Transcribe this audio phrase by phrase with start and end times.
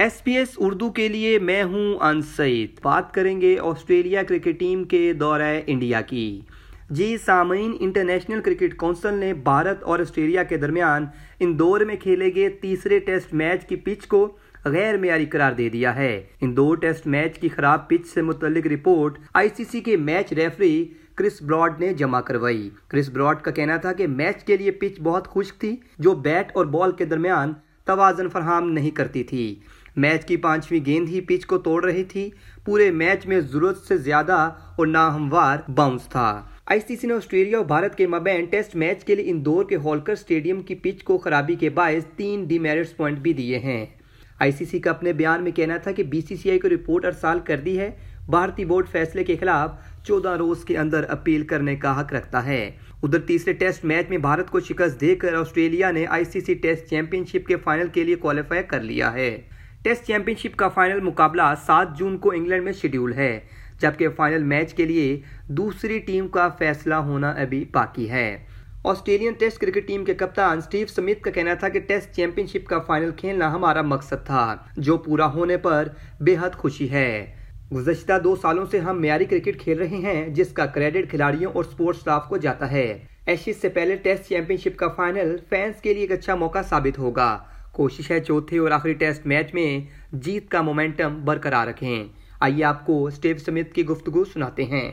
[0.00, 4.58] S P S Urdu کے لیے میں ہوں ان سعید بات کریں گے آسٹریلیا کرکٹ
[4.58, 6.40] ٹیم کے دورہ انڈیا کی۔
[6.90, 11.06] جی سامعین، انٹرنیشنل کرکٹ کونسل نے بھارت اور آسٹریلیا کے درمیان
[11.40, 14.26] اندور میں کھیلے گئے تیسرے ٹیسٹ میچ کی پچ کو
[14.64, 18.66] غیر معیاری قرار دے دیا ہے۔ ان دو ٹیسٹ میچ کی خراب پچ سے متعلق
[18.66, 23.50] رپورٹ آئی سی سی کے میچ ریفری کرس براڈ نے جمع کروائی۔ کرس براڈ کا
[23.50, 27.04] کہنا تھا کہ میچ کے لیے پچ بہت خشک تھی، جو بیٹ اور بال کے
[27.04, 27.52] درمیان
[27.84, 29.54] توازن فراہم نہیں کرتی تھی۔
[29.96, 32.30] میچ کی پانچویں گیند ہی پچ کو توڑ رہی تھی۔
[32.64, 37.58] پورے میچ میں ضرورت سے زیادہ اور ناہموار باؤنس تھا۔ آئی سی سی نے آسٹریلیا
[37.58, 41.18] اور بھارت کے مبین ٹیسٹ میچ کے لیے اندور کے ہولکر سٹیڈیم کی پچ کو
[41.18, 43.86] خرابی کے باعث تین ڈی میرٹس پوائنٹ بھی دیے ہیں۔
[44.38, 46.68] آئی سی سی کا اپنے بیان میں کہنا تھا کہ بی سی سی آئی کو
[46.68, 47.90] رپورٹ ارسال کر دی ہے۔
[48.26, 49.70] بھارتی بورڈ فیصلے کے خلاف
[50.06, 52.70] چودہ روز کے اندر اپیل کرنے کا حق رکھتا ہے۔
[53.02, 56.54] ادھر تیسرے ٹیسٹ میچ میں بھارت کو شکست دے کر آسٹریلیا نے آئی سی سی
[56.54, 59.40] ٹیسٹ چیمپئن شپ کے فائنل کے لیے کوالیفائی کر لیا ہے۔
[59.82, 63.38] ٹیسٹ چیمپئن شپ کا فائنل مقابلہ سات جون کو انگلینڈ میں شیڈیول ہے،
[63.80, 68.44] جبکہ فائنل میچ کے لیے دوسری ٹیم کا فیصلہ ہونا ابھی باقی ہے۔
[68.84, 72.66] آسٹریلین ٹیسٹ کرکٹ ٹیم کے کپتان سٹیو سمیت کا کہنا تھا کہ ٹیسٹ چیمپئن شپ
[72.66, 75.88] کا فائنل کھیلنا ہمارا مقصد تھا، جو پورا ہونے پر
[76.20, 77.10] بے حد خوشی ہے۔
[77.72, 81.64] گزشتہ دو سالوں سے ہم معیاری کرکٹ کھیل رہے ہیں، جس کا کریڈٹ کھلاڑیوں اور
[81.64, 82.86] سپورٹ سٹاف کو جاتا ہے۔
[83.26, 86.98] ایشیز سے پہلے ٹیسٹ چیمپئن شپ کا فائنل فینس کے لیے ایک اچھا موقع ثابت
[86.98, 87.36] ہوگا۔
[87.72, 89.68] کوشش ہے چوتھے اور آخری ٹیسٹ میچ میں
[90.24, 92.04] جیت کا مومنٹم برقرار رکھیں
[92.40, 94.90] آئیے آپ کو اسٹیو سمت کی گفتگو سناتے ہیں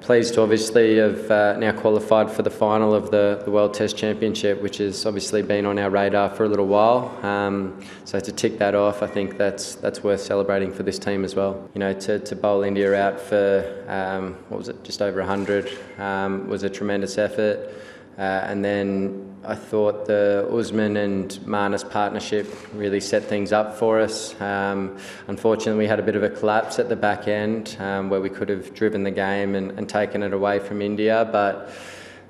[0.00, 3.96] Pleased to obviously have uh, now qualified for the final of the, the World Test
[3.96, 7.18] Championship, which has obviously been on our radar for a little while.
[7.26, 11.24] Um, so to tick that off, I think that's that's worth celebrating for this team
[11.24, 11.68] as well.
[11.74, 15.76] You know, to, to bowl India out for um, what was it, just over 100,
[15.98, 17.74] um, was a tremendous effort.
[18.16, 24.00] Uh, and then I thought the Usman and Manus partnership really set things up for
[24.00, 24.38] us.
[24.40, 28.20] Um, unfortunately, we had a bit of a collapse at the back end um, where
[28.20, 31.70] we could have driven the game and, and taken it away from India, but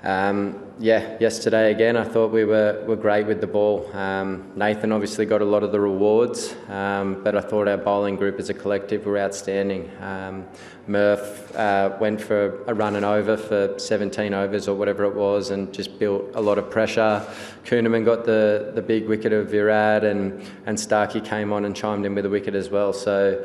[0.04, 3.90] um, yeah, yesterday again, I thought we were, were great with the ball.
[3.96, 8.14] Um, Nathan obviously got a lot of the rewards, um, but I thought our bowling
[8.14, 9.90] group as a collective were outstanding.
[10.00, 10.46] Um,
[10.86, 15.50] Murph uh, went for a run and over for 17 overs or whatever it was
[15.50, 17.26] and just built a lot of pressure.
[17.64, 22.06] Kuhneman got the, the big wicket of Virat, and, and Starkey came on and chimed
[22.06, 22.92] in with a wicket as well.
[22.92, 23.44] So,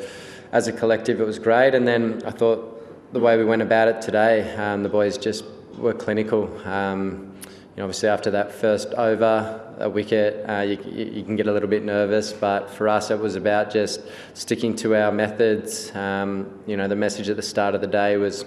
[0.52, 1.74] as a collective, it was great.
[1.74, 5.44] And then I thought the way we went about it today, um, the boys just
[5.78, 6.50] were clinical.
[6.68, 7.34] Um,
[7.76, 11.52] you know, obviously after that first over, a wicket, uh, you, you, can get a
[11.52, 12.32] little bit nervous.
[12.32, 14.02] But for us, it was about just
[14.36, 15.94] sticking to our methods.
[15.96, 18.46] Um, you know, the message at the start of the day was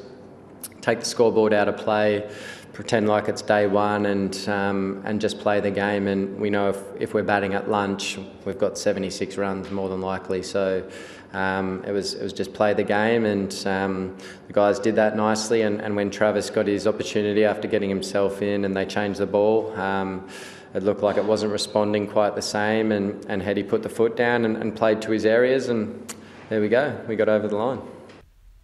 [0.81, 2.31] take the scoreboard out of play,
[2.73, 6.07] pretend like it's day one, and um, and just play the game.
[6.07, 10.01] And we know if, if we're batting at lunch, we've got 76 runs more than
[10.01, 10.45] likely.
[10.45, 10.89] So
[11.33, 14.17] um, it was it was just play the game, and um,
[14.47, 15.63] the guys did that nicely.
[15.63, 19.27] And, and, when Travis got his opportunity after getting himself in, and they changed the
[19.27, 19.75] ball.
[19.77, 20.29] Um,
[20.75, 24.17] it looked like it wasn't responding quite the same, and, and Hetty put the foot
[24.17, 26.15] down and, and played to his areas, and
[26.51, 27.79] there we go, we got over the line.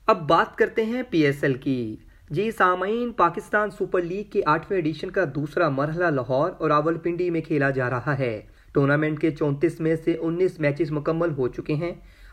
[0.09, 1.97] اب بات کرتے ہیں P S L کی
[2.37, 7.29] جی سامعین Pakistan super league کے آٹھویں edition کا دوسرا مرحلہ لاہور اور راول پنڈی
[7.31, 8.41] میں کھیلا جا رہا ہے
[8.75, 11.93] ٹورنامنٹ کے چونتیس میں سے انیس میچز مکمل ہو چکے ہیں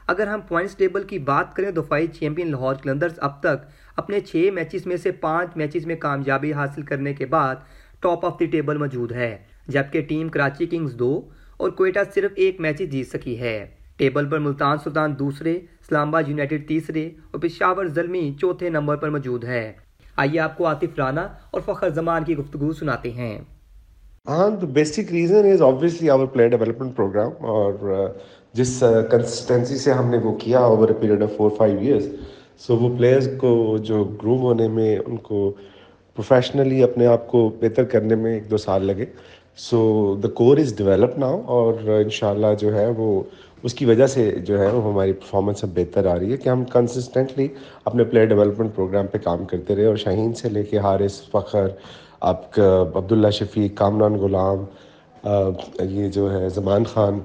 [0.09, 3.65] اگر ہم پوائنٹس ٹیبل کی بات کریں دفاعی چیمپئن لاہور کلندرز اب تک
[3.95, 7.55] اپنے چھ میچز میں سے پانچ میچز میں کامیابی حاصل کرنے کے بعد
[8.01, 9.37] ٹاپ آف دی ٹیبل موجود ہے۔
[9.67, 11.11] جبکہ ٹیم کراچی کنگز دو
[11.57, 13.57] اور کوئٹہ صرف ایک میچ جیت سکی ہے۔
[13.97, 19.09] ٹیبل پر ملتان سلطان دوسرے اسلام آباد یونائٹڈ تیسرے اور پشاور زلمی چوتھے نمبر پر
[19.09, 19.73] موجود ہے۔
[20.15, 23.37] آئیے آپ کو عاطف رانا اور فخر زمان کی گفتگو سناتے ہیں۔
[24.27, 27.73] ہاں تو basic reason is obviously our player development program اور
[28.53, 32.05] جس کنسسٹینسی سے ہم نے وہ کیا over a period of four five years
[32.57, 35.51] so وہ پلیئرز کو جو گروم ہونے میں ان کو
[36.17, 39.05] پروفیشنلی اپنے آپ کو بہتر کرنے میں ایک دو سال لگے
[39.57, 39.79] سو
[40.23, 43.21] دا کور از ڈیولپ ناؤ اور ان شاء اللہ جو ہے وہ
[43.63, 46.49] اس کی وجہ سے جو ہے وہ ہماری پرفارمنس اب بہتر آ رہی ہے کہ
[46.49, 47.47] ہم کنسسٹنٹلی
[47.85, 51.67] اپنے پلیئر ڈیولپمنٹ پروگرام پہ کام کرتے رہے اور شاہین سے لے کے حارث، فخر،
[52.21, 54.63] آپ کا عبداللہ شفیق، کامران غلام
[55.81, 57.19] یہ جو ہے Zaman Khan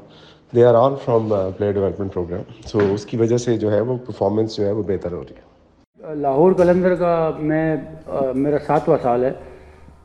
[0.55, 1.29] they are all from
[1.59, 4.83] player development program so اس کی وجہ سے جو ہے وہ پرفارمنس جو ہے وہ
[4.83, 7.77] بہتر ہو رہی ہے لاہور کلندر کا میں
[8.35, 9.33] میرا ساتواں سال ہے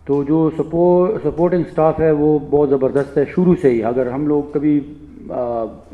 [0.06, 4.28] تو جو سپورٹ سپورٹنگ سٹاف ہے وہ بہت زبردست ہے شروع سے ہی اگر ہم
[4.28, 4.80] لوگ کبھی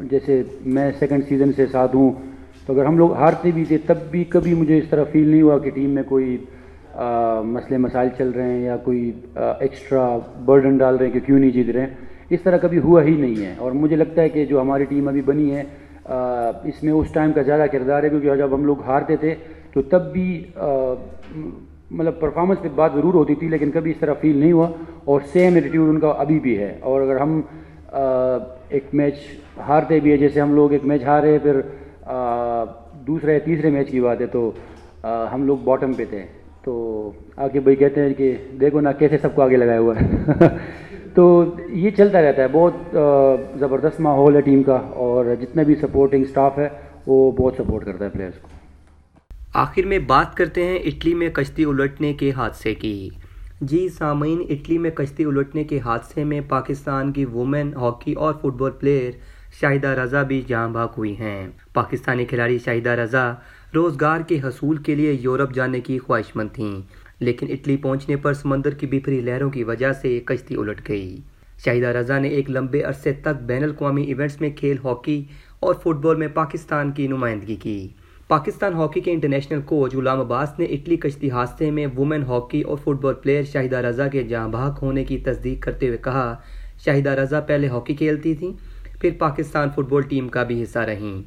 [0.09, 2.11] جیسے میں سیکنڈ سیزن سے ساتھ ہوں
[2.65, 5.41] تو اگر ہم لوگ ہارتے بھی تھے تب بھی کبھی مجھے اس طرح فیل نہیں
[5.41, 6.37] ہوا کہ ٹیم میں کوئی
[7.45, 10.07] مسئلے مسائل چل رہے ہیں یا کوئی ایکسٹرا
[10.45, 13.15] برڈن ڈال رہے ہیں کہ کیوں نہیں جیت رہے ہیں اس طرح کبھی ہوا ہی
[13.17, 15.63] نہیں ہے اور مجھے لگتا ہے کہ جو ہماری ٹیم ابھی بنی ہے
[16.63, 19.35] اس میں اس ٹائم کا زیادہ کردار ہے کیونکہ جب ہم لوگ ہارتے تھے
[19.73, 20.43] تو تب بھی
[21.91, 24.67] مطلب پرفارمنس پہ بات ضرور ہوتی تھی، لیکن کبھی اس طرح فیل نہیں ہوا
[25.05, 27.41] اور سیم ایٹیٹیوڈ ان کا ابھی بھی ہے۔ اور اگر ہم
[28.69, 29.15] ایک میچ
[29.67, 31.61] ہارتے بھی ہے جیسے ہم لوگ ایک میچ ہارے، پھر
[33.07, 34.51] دوسرے یا تیسرے میچ کی بات ہے تو
[35.33, 36.23] ہم لوگ باٹم پہ تھے۔
[36.63, 40.07] تو آگے بھائی کہتے ہیں کہ دیکھو نا کیسے سب کو آگے لگایا ہوا ہے۔
[41.15, 42.97] تو یہ چلتا رہتا ہے، بہت
[43.59, 46.67] زبردست ماحول ہے ٹیم کا، اور جتنے بھی سپورٹنگ سٹاف ہے،
[47.07, 48.47] وہ بہت سپورٹ کرتا ہے پلیئرس کو۔
[49.53, 53.09] آخر میں بات کرتے ہیں اٹلی میں کشتی الٹنے کے حادثے کی۔
[53.61, 58.57] جی سامعین، اٹلی میں کشتی الٹنے کے حادثے میں پاکستان کی وومن ہاکی اور فٹ
[58.59, 59.11] بال پلیئر
[59.59, 63.31] شاہدہ رضا بھی جاں بھاگ ہوئی ہیں۔ پاکستانی کھلاڑی شاہدہ رضا
[63.75, 66.75] روزگار کے حصول کے لیے یورپ جانے کی خواہش مند تھیں۔
[67.19, 71.17] لیکن اٹلی پہنچنے پر سمندر کی بفری لہروں کی وجہ سے کشتی الٹ گئی۔
[71.65, 75.23] شاہدہ رضا نے ایک لمبے عرصے تک بین الاقوامی ایونٹس میں کھیل، ہاکی
[75.59, 77.87] اور فٹ بال میں پاکستان کی نمائندگی کی۔
[78.27, 82.77] پاکستان ہاکی کے انٹرنیشنل کوچ غلام عباس نے اٹلی کشتی حادثے میں وومن ہاکی اور
[82.77, 86.35] football player Shahida Raza کے جہاں بھاگ ہونے کی تصدیق کرتے ہوئے کہا
[86.85, 88.51] شاہدہ رضا پہلے ہاکی کھیلتی تھیں،
[89.01, 91.21] پھر پاکستان فٹ بال ٹیم کا بھی حصہ رہیں۔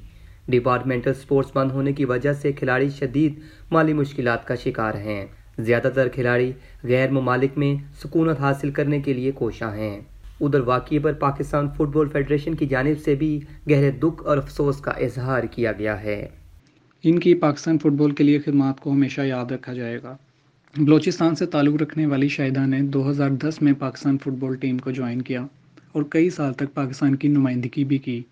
[0.48, 3.40] ڈپارٹمنٹل سپورٹس بند ہونے کی وجہ سے کھلاڑی شدید
[3.70, 5.26] مالی مشکلات کا شکار ہیں۔
[5.58, 6.52] زیادہ تر کھلاڑی
[6.82, 10.00] غیر ممالک میں سکونت حاصل کرنے کے لیے کوشاں ہیں۔
[10.40, 13.40] ادھر واقعے پر پاکستان فٹ بال فیڈریشن کی جانب سے بھی
[13.70, 16.28] گہرے دکھ اور افسوس کا اظہار کیا گیا ہے۔
[17.04, 20.16] ان کی پاکستان فٹ بال کے لیے خدمات کو ہمیشہ یاد رکھا جائے گا۔
[20.76, 24.78] بلوچستان سے تعلق رکھنے والی شاہدہ نے دو ہزار دس میں پاکستان فٹ بال ٹیم
[24.78, 25.46] کو جوائن کیا
[25.92, 28.22] اور کئی سال تک پاکستان کی نمائندگی بھی کی۔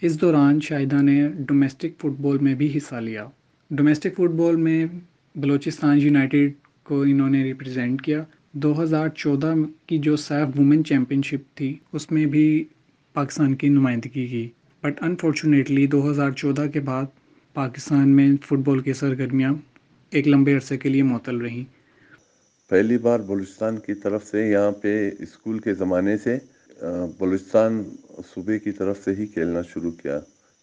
[0.00, 3.26] اس دوران شاہدہ نے ڈومیسٹک فٹ بال میں بھی حصہ لیا۔
[3.70, 4.86] ڈومیسٹک فٹ بال میں
[5.40, 6.52] بلوچستان یونائٹیڈ
[6.82, 8.22] کو انہوں نے ریپرزینٹ کیا۔
[8.52, 9.52] دو ہزار چودہ
[9.86, 12.46] کی جو سیف وومن چیمپئن شپ تھی، اس میں بھی
[13.12, 14.48] پاکستان کی نمائندگی کی۔
[14.82, 17.04] بٹ انفارچونیٹلی دو ہزار چودہ کے بعد
[17.54, 19.52] پاکستان میں فٹ بال کی سرگرمیاں
[20.10, 21.64] ایک لمبے عرصے کے لیے معطل رہیں۔
[22.70, 26.38] پہلی بار بلوچستان کی طرف سے یہاں پہ اسکول کے زمانے سے
[27.18, 27.82] بلوچستان
[28.34, 30.20] صوبے کی طرف سے ہی کھیلنا شروع کیا۔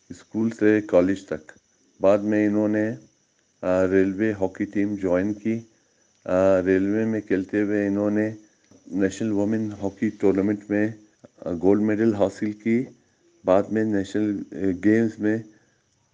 [0.10, 1.52] اسکول سے کالج تک۔
[2.02, 2.86] بعد میں انہوں نے
[3.63, 5.59] ریلوے ہاکی ٹیم جوائن کی۔
[6.65, 8.30] ریلوے میں کھیلتے ہوئے انہوں نے
[8.92, 10.88] نیشنل وومن ہاکی ٹورنامنٹ میں
[11.62, 12.83] گولڈ میڈل حاصل کی۔
[13.45, 14.42] بعد میں نیشنل
[14.86, 15.38] گیمز میں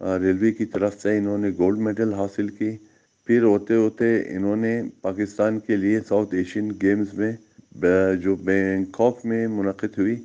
[0.00, 2.70] ریلوے کی طرف سے انہوں نے گولڈ میڈل حاصل کی۔
[3.26, 4.06] پھر ہوتے ہوتے
[4.36, 7.32] انہوں نے پاکستان کے لیے ساؤتھ ایشین گیمز میں
[8.22, 10.16] جو بینکاک میں منعقد ہوئی،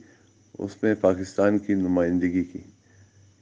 [0.60, 2.60] اس میں پاکستان کی نمائندگی کی۔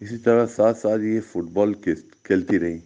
[0.01, 2.77] اسی طرح ساتھ ساتھ یہ فٹ بال کھیلتی رہی۔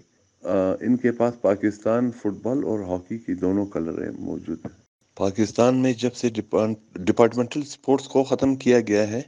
[0.43, 4.79] ان کے پاس پاکستان فٹ بال اور ہاکی کی دونوں کلر موجود ہیں۔
[5.17, 9.21] پاکستان میں جب سے ڈپارٹمنٹل سپورٹس کو ختم کیا گیا ہے،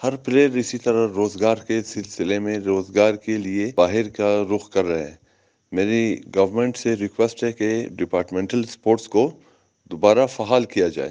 [0.00, 4.84] ہر پلیئر اسی طرح روزگار کے سلسلے میں روزگار کے لیے باہر کا رخ کر
[4.84, 5.16] رہے ہیں
[5.72, 6.02] میری
[6.36, 9.30] گورنمنٹ سے ریکویسٹ ہے کہ ڈپارٹمنٹل سپورٹس کو
[9.90, 11.10] دوبارہ فعال کیا جائے۔